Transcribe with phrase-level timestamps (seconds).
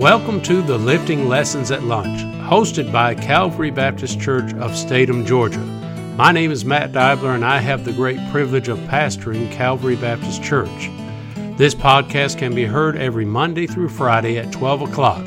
[0.00, 5.58] Welcome to the Lifting Lessons at Lunch, hosted by Calvary Baptist Church of Statham, Georgia.
[6.16, 10.42] My name is Matt Dibler, and I have the great privilege of pastoring Calvary Baptist
[10.42, 10.88] Church.
[11.58, 15.22] This podcast can be heard every Monday through Friday at 12 o'clock.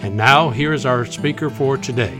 [0.00, 2.18] And now, here is our speaker for today.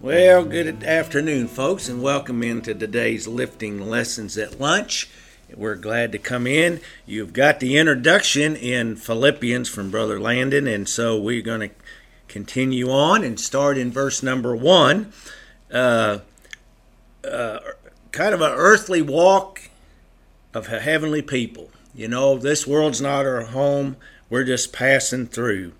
[0.00, 5.08] Well, good afternoon, folks, and welcome into today's lifting lessons at lunch.
[5.56, 6.80] We're glad to come in.
[7.06, 11.74] You've got the introduction in Philippians from Brother Landon, and so we're going to
[12.28, 15.12] continue on and start in verse number one.
[15.72, 16.18] Uh,
[17.24, 17.58] uh,
[18.12, 19.70] kind of an earthly walk
[20.54, 21.70] of heavenly people.
[21.94, 23.96] You know, this world's not our home,
[24.28, 25.72] we're just passing through.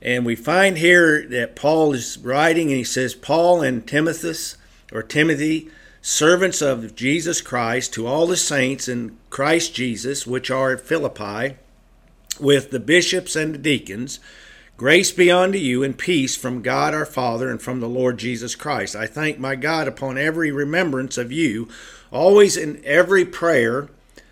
[0.00, 4.56] And we find here that Paul is writing, and he says, Paul and Timothy,
[4.92, 5.68] or Timothy,
[6.02, 11.56] servants of Jesus Christ, to all the saints in Christ Jesus, which are at Philippi,
[12.38, 14.18] with the bishops and the deacons,
[14.76, 18.54] grace be unto you and peace from God our Father and from the Lord Jesus
[18.54, 18.96] Christ.
[18.96, 21.68] I thank my God upon every remembrance of you,
[22.10, 23.88] always in every prayer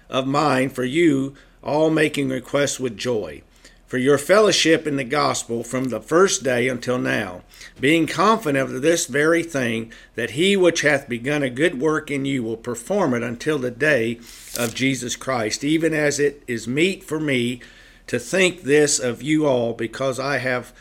[0.09, 3.42] of mine for you, all making requests with joy
[3.89, 7.41] for your fellowship in the gospel from the first day until now,
[7.81, 12.27] being confident of this very thing, that he which hath begun a good work in
[12.27, 14.20] you will perform it until the day
[14.58, 17.62] of Jesus Christ, even as it is meet for me
[18.06, 20.75] to think this of you all, because I have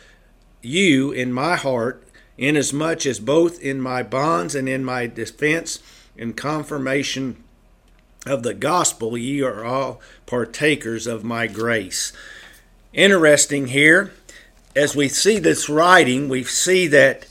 [0.60, 2.04] you in my heart,
[2.36, 5.78] inasmuch as both in my bonds and in my defense
[6.18, 7.42] and confirmation
[8.26, 12.12] of the gospel ye are all partakers of my grace
[12.92, 14.12] interesting here.
[14.74, 17.26] As we see this writing we see that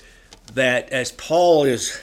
[0.54, 2.02] that as paul is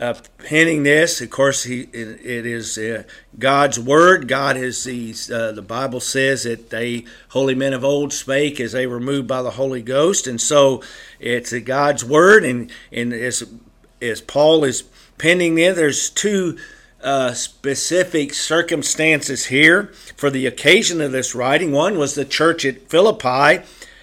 [0.00, 3.02] uh, penning this of course he it, it is uh,
[3.38, 4.28] god's word.
[4.28, 8.72] God is these uh, the bible says that they holy men of old spake as
[8.72, 10.26] they were moved by the holy ghost.
[10.26, 10.82] And so
[11.18, 12.44] it's god's word.
[12.44, 13.42] And and as
[14.00, 14.84] as paul is
[15.18, 16.58] penning it there's two
[17.04, 21.70] uh, specific circumstances here for the occasion of this writing.
[21.70, 23.62] One was the church at Philippi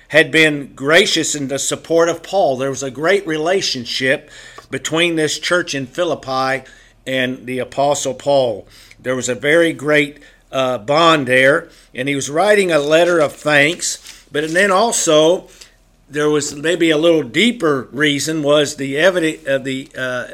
[0.10, 2.58] had been gracious in the support of Paul.
[2.58, 4.30] There was a great relationship
[4.70, 6.70] between this church in Philippi
[7.08, 8.68] and the Apostle Paul.
[9.00, 10.20] There was a very great
[10.52, 14.28] uh, bond there, and he was writing a letter of thanks.
[14.32, 15.48] But and then also,
[16.10, 20.28] there was maybe a little deeper reason was the evidence of the uh,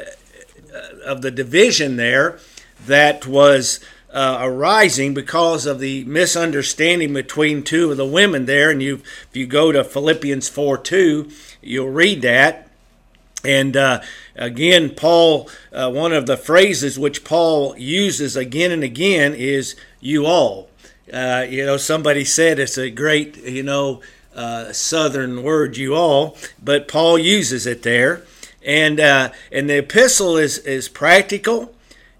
[1.04, 2.38] of the division there
[2.86, 3.80] that was
[4.12, 8.70] uh, arising because of the misunderstanding between two of the women there.
[8.70, 11.30] And you, if you go to Philippians 4 2,
[11.62, 12.68] you'll read that.
[13.44, 14.00] And uh,
[14.34, 20.26] again, Paul, uh, one of the phrases which Paul uses again and again is you
[20.26, 20.68] all.
[21.12, 24.00] Uh, you know, somebody said it's a great, you know,
[24.34, 28.24] uh, southern word, you all, but Paul uses it there.
[28.64, 31.74] And, uh, and the epistle is, is practical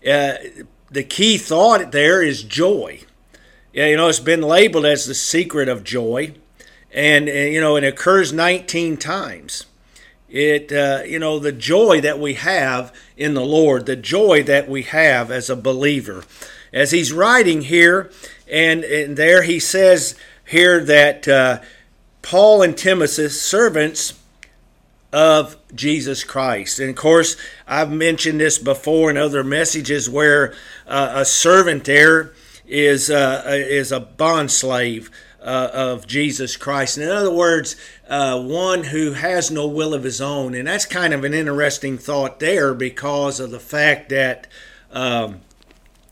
[0.08, 3.00] uh, the key thought there is joy.
[3.72, 6.34] Yeah, you know, it's been labeled as the secret of joy,
[6.92, 9.66] and, and you know, it occurs 19 times.
[10.28, 14.68] It, uh, you know, the joy that we have in the Lord, the joy that
[14.68, 16.24] we have as a believer.
[16.72, 18.10] As he's writing here,
[18.50, 21.60] and, and there he says here that uh,
[22.20, 24.17] Paul and Timothy, servants
[25.12, 26.78] of Jesus Christ.
[26.78, 27.36] And of course,
[27.66, 30.54] I've mentioned this before in other messages where
[30.86, 32.32] uh, a servant there
[32.66, 35.10] is uh, is a bond slave
[35.40, 36.98] uh, of Jesus Christ.
[36.98, 37.76] And In other words,
[38.08, 41.96] uh, one who has no will of his own, and that's kind of an interesting
[41.96, 44.46] thought there because of the fact that.
[44.90, 45.40] Um,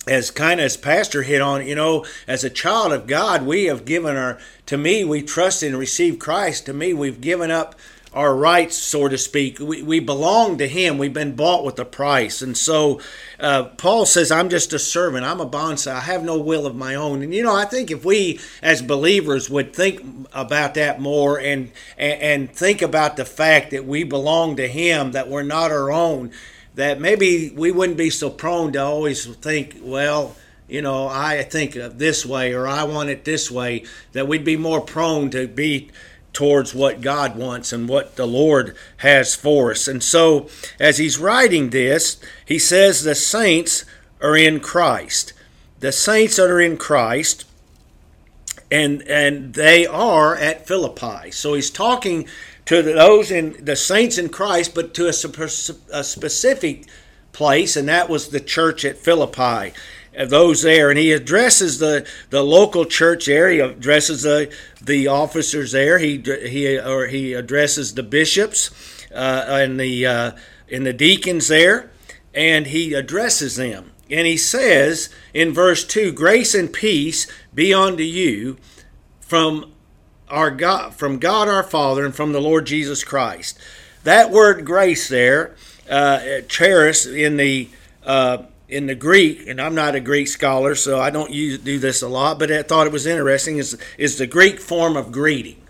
[0.09, 3.65] as kind of as pastor hit on you know as a child of god we
[3.65, 7.75] have given our to me we trust and receive christ to me we've given up
[8.17, 9.59] our rights, so to speak.
[9.61, 10.97] We, we belong to Him.
[10.97, 12.41] We've been bought with a price.
[12.41, 12.99] And so
[13.39, 15.27] uh, Paul says, I'm just a servant.
[15.27, 16.03] I'm a bondservant.
[16.03, 17.23] I have no will of my own.
[17.23, 21.71] And, you know, I think if we as believers would think about that more and,
[21.99, 26.33] and think about the fact that we belong to Him, that we're not our own,
[26.75, 30.35] that maybe we wouldn't be so prone to always think, well,
[30.69, 34.45] you know, I think of this way or I want it this way, that we'd
[34.45, 35.91] be more prone to be
[36.37, 39.89] towards what God wants and what the Lord has for us.
[39.89, 43.87] And so, as he's writing this, he says the saints
[44.21, 45.33] are in Christ.
[45.81, 47.47] The saints are in Christ,
[48.71, 51.31] and and they are at Philippi.
[51.31, 52.29] So he's talking
[52.67, 55.49] to those in the saints in Christ, but to a,
[55.91, 56.85] a specific
[57.33, 59.73] place, and that was the church at Philippi.
[60.25, 65.99] Those there, and he addresses the, the local church area, addresses the the officers there.
[65.99, 68.71] He he or he addresses the bishops
[69.15, 70.33] uh, and the uh,
[70.71, 71.91] and the deacons there,
[72.35, 73.93] and he addresses them.
[74.09, 78.57] And he says in verse two, "Grace and peace be unto you
[79.21, 79.73] from
[80.29, 83.59] our God, from God our Father, and from the Lord Jesus Christ."
[84.05, 85.57] That word grace there,
[85.91, 87.69] uh, in the
[88.05, 91.79] uh, in the Greek, and I'm not a Greek scholar, so I don't use, do
[91.79, 95.13] this a lot, but I thought it was interesting, is, is the Greek form of
[95.13, 95.63] greeting.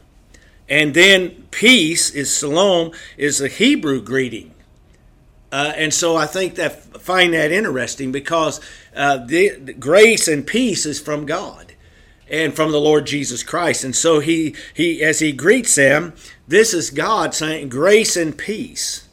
[0.69, 4.55] And then peace is shalom, is a Hebrew greeting.
[5.53, 8.61] Uh, and so I think that find that interesting because
[8.97, 11.75] uh, the, the grace and peace is from God
[12.29, 13.85] and from the Lord Jesus Christ.
[13.85, 16.15] And so he, he as he greets them,
[16.49, 19.07] this is God saying grace and peace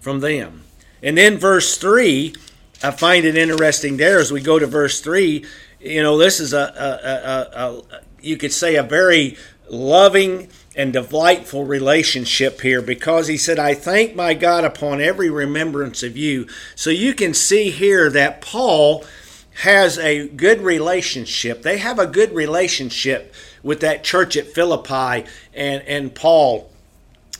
[0.00, 0.62] from them.
[1.02, 2.34] And then verse 3,
[2.82, 5.44] I find it interesting there as we go to verse 3.
[5.80, 9.36] You know, this is a, a, a, a you could say, a very
[9.68, 16.02] loving and delightful relationship here because he said, I thank my God upon every remembrance
[16.02, 16.46] of you.
[16.74, 19.04] So you can see here that Paul
[19.62, 21.62] has a good relationship.
[21.62, 26.70] They have a good relationship with that church at Philippi and, and Paul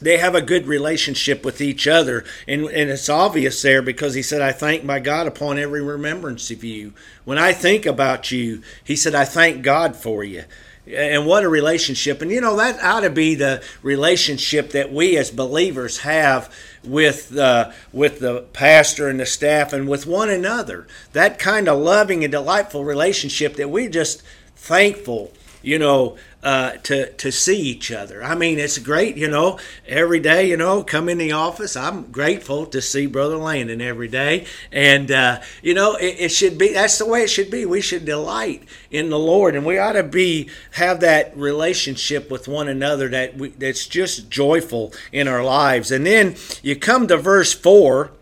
[0.00, 2.24] they have a good relationship with each other.
[2.48, 6.50] And, and it's obvious there because he said, I thank my God upon every remembrance
[6.50, 6.92] of you.
[7.24, 10.44] When I think about you, he said, I thank God for you.
[10.86, 12.20] And what a relationship.
[12.22, 16.52] And you know, that ought to be the relationship that we as believers have
[16.82, 20.88] with uh, with the pastor and the staff and with one another.
[21.12, 24.22] That kind of loving and delightful relationship that we're just
[24.56, 25.32] thankful
[25.62, 28.24] you know, uh, to to see each other.
[28.24, 29.58] I mean, it's great, you know.
[29.86, 31.76] Every day, you know, come in the office.
[31.76, 36.56] I'm grateful to see Brother Landon every day, and uh, you know, it, it, should
[36.56, 36.72] be.
[36.72, 37.66] That's the way it should be.
[37.66, 42.48] We should delight in the Lord, and we ought to be have that relationship with
[42.48, 45.90] one another that we, that's just joyful in our lives.
[45.90, 48.12] And then you come to verse four,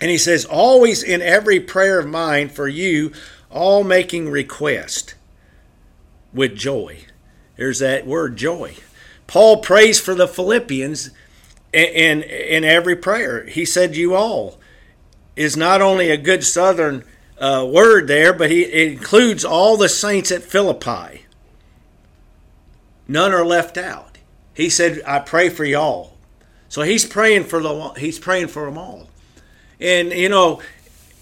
[0.00, 3.12] and he says, "Always in every prayer of mine for you,
[3.50, 5.14] all making request."
[6.32, 7.05] with joy.
[7.56, 8.76] There's that word joy.
[9.26, 11.10] Paul prays for the Philippians
[11.72, 13.44] in, in, every prayer.
[13.46, 14.58] He said, You all
[15.34, 17.04] is not only a good southern
[17.38, 21.26] uh, word there, but he, includes all the saints at Philippi.
[23.08, 24.18] None are left out.
[24.54, 26.16] He said, I pray for y'all.
[26.68, 29.08] So he's praying for the he's praying for them all.
[29.78, 30.60] And you know,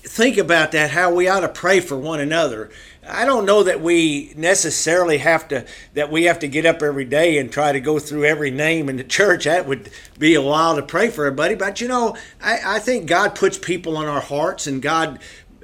[0.07, 2.71] think about that how we ought to pray for one another
[3.09, 7.05] I don't know that we necessarily have to that we have to get up every
[7.05, 9.45] day and try to go through every name in the church.
[9.45, 11.55] That would be a while to pray for everybody.
[11.55, 15.19] But you know, I, I think God puts people on our hearts, and God,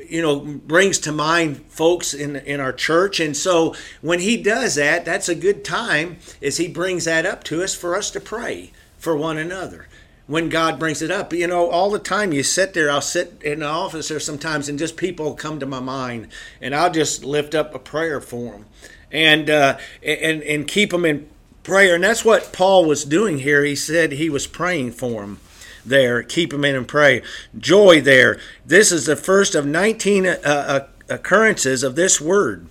[0.08, 3.20] you know, brings to mind folks in in our church.
[3.20, 7.44] And so when He does that, that's a good time as He brings that up
[7.44, 9.88] to us for us to pray for one another
[10.30, 11.32] when God brings it up.
[11.32, 14.68] You know, all the time you sit there, I'll sit in the office there sometimes
[14.68, 16.28] and just people come to my mind
[16.60, 18.66] and I'll just lift up a prayer for them
[19.10, 21.28] and, uh, and, and keep them in
[21.64, 21.96] prayer.
[21.96, 23.64] And that's what Paul was doing here.
[23.64, 25.40] He said he was praying for them
[25.84, 26.22] there.
[26.22, 27.22] Keep them in and pray.
[27.58, 28.38] Joy there.
[28.64, 32.66] This is the first of 19 uh, uh, occurrences of this word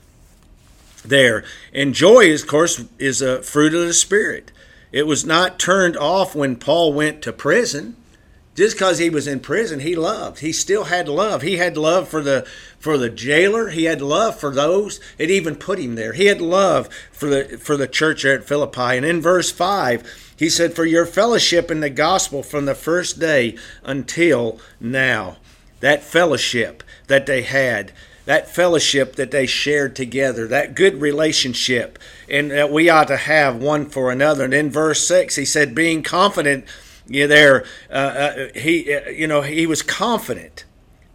[1.03, 1.43] there.
[1.73, 4.53] And joy, of course, is a fruit of the Spirit.
[4.91, 7.95] It was not turned off when Paul went to prison.
[8.55, 10.39] Just because he was in prison, he loved.
[10.39, 11.43] He still had love.
[11.43, 12.45] He had love for the
[12.77, 13.69] for the jailer.
[13.69, 14.99] He had love for those.
[15.17, 16.11] It even put him there.
[16.11, 18.97] He had love for the for the church at Philippi.
[18.97, 20.03] And in verse five,
[20.35, 25.37] he said, "For your fellowship in the gospel from the first day until now."
[25.79, 27.93] That fellowship that they had
[28.29, 31.97] that fellowship that they shared together, that good relationship,
[32.29, 34.45] and that we ought to have one for another.
[34.45, 36.65] And in verse six, he said, "Being confident."
[37.07, 40.63] There, uh, uh, he, uh, you know, he was confident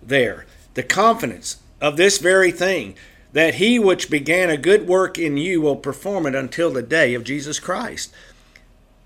[0.02, 0.44] there.
[0.74, 2.96] The confidence of this very thing
[3.32, 7.14] that he which began a good work in you will perform it until the day
[7.14, 8.12] of Jesus Christ.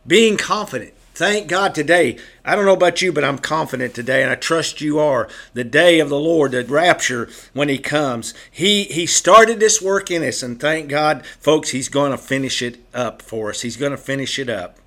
[0.07, 2.17] Being confident Thank God today.
[2.45, 5.29] I don't know about you, but I'm confident today, and I trust you are.
[5.53, 8.35] The day of the Lord, the rapture, when He comes.
[8.53, 12.63] He He started this work in us, and thank God, folks, He's going to finish
[12.63, 13.63] it up for us.
[13.63, 14.79] He's going to finish it up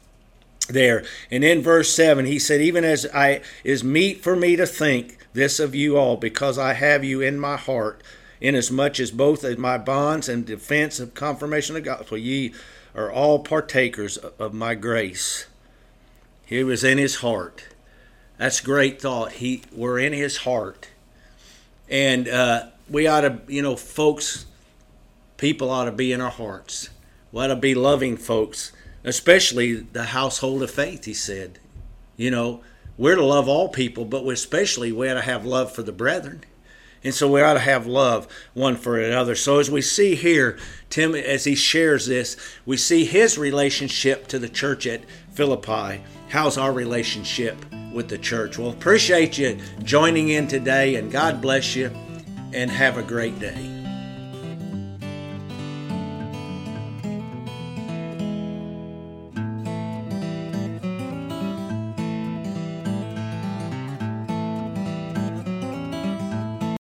[0.69, 1.03] there.
[1.29, 5.17] And in verse 7, he said, Even as I is meet for me to think
[5.33, 8.01] this of you all, because I have you in my heart,
[8.39, 12.53] inasmuch as both as my bonds and defense of confirmation of the gospel, ye
[12.95, 15.47] are all partakers of my grace.
[16.51, 17.63] He was in his heart.
[18.37, 19.31] That's great thought.
[19.31, 20.89] He we're in his heart.
[21.87, 24.45] And uh, we ought to, you know, folks,
[25.37, 26.89] people ought to be in our hearts.
[27.31, 28.73] We ought to be loving folks,
[29.05, 31.57] especially the household of faith, he said.
[32.17, 32.63] You know,
[32.97, 36.43] we're to love all people, but especially we ought to have love for the brethren.
[37.03, 39.35] And so we ought to have love one for another.
[39.35, 40.57] So as we see here,
[40.89, 46.03] Tim, as he shares this, we see his relationship to the church at Philippi.
[46.29, 47.57] How's our relationship
[47.91, 48.57] with the church?
[48.57, 51.91] Well, appreciate you joining in today, and God bless you,
[52.53, 53.80] and have a great day.